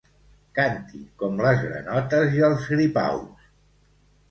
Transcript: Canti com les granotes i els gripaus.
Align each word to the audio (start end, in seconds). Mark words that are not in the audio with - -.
Canti 0.59 1.01
com 1.23 1.35
les 1.47 1.61
granotes 1.67 2.35
i 2.41 2.45
els 2.51 2.67
gripaus. 2.73 3.49